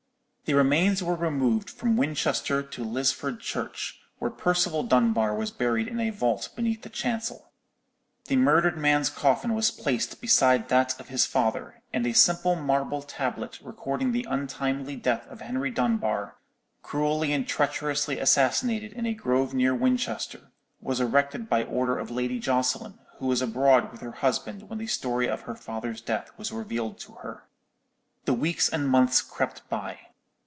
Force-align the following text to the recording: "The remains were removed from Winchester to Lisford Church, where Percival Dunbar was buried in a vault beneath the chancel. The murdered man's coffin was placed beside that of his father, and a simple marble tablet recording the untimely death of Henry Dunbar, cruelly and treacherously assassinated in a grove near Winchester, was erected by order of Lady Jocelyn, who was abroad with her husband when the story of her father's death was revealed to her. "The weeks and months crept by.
"The 0.45 0.57
remains 0.57 1.01
were 1.01 1.15
removed 1.15 1.69
from 1.69 1.95
Winchester 1.95 2.61
to 2.61 2.83
Lisford 2.83 3.39
Church, 3.39 4.01
where 4.19 4.29
Percival 4.29 4.83
Dunbar 4.83 5.33
was 5.33 5.49
buried 5.49 5.87
in 5.87 6.01
a 6.01 6.09
vault 6.09 6.49
beneath 6.57 6.81
the 6.81 6.89
chancel. 6.89 7.53
The 8.25 8.35
murdered 8.35 8.75
man's 8.77 9.09
coffin 9.09 9.53
was 9.55 9.71
placed 9.71 10.19
beside 10.19 10.67
that 10.67 10.99
of 10.99 11.07
his 11.07 11.25
father, 11.25 11.81
and 11.93 12.05
a 12.05 12.11
simple 12.13 12.57
marble 12.57 13.01
tablet 13.01 13.59
recording 13.61 14.11
the 14.11 14.27
untimely 14.29 14.97
death 14.97 15.25
of 15.27 15.39
Henry 15.39 15.71
Dunbar, 15.71 16.35
cruelly 16.83 17.31
and 17.31 17.47
treacherously 17.47 18.19
assassinated 18.19 18.91
in 18.91 19.05
a 19.05 19.13
grove 19.13 19.53
near 19.53 19.73
Winchester, 19.73 20.51
was 20.81 20.99
erected 20.99 21.47
by 21.47 21.63
order 21.63 21.97
of 21.97 22.11
Lady 22.11 22.39
Jocelyn, 22.39 22.99
who 23.19 23.27
was 23.27 23.41
abroad 23.41 23.89
with 23.89 24.01
her 24.01 24.11
husband 24.19 24.63
when 24.67 24.79
the 24.79 24.87
story 24.87 25.29
of 25.29 25.43
her 25.43 25.55
father's 25.55 26.01
death 26.01 26.29
was 26.37 26.51
revealed 26.51 26.99
to 26.99 27.13
her. 27.21 27.45
"The 28.25 28.33
weeks 28.33 28.67
and 28.67 28.89
months 28.89 29.21
crept 29.21 29.69
by. 29.69 29.97